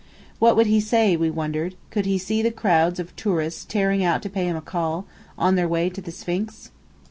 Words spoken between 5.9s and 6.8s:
to the Sphinx?